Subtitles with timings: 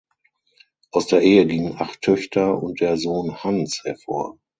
[0.89, 4.39] Aus der Ehe gingen acht Töchter und der Sohn Hans hervor.